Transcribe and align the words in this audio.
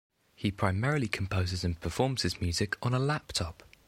He 0.33 0.49
primarily 0.49 1.07
composes 1.07 1.63
and 1.63 1.79
performs 1.79 2.23
his 2.23 2.41
music 2.41 2.75
on 2.81 2.95
a 2.95 2.97
laptop. 2.97 3.61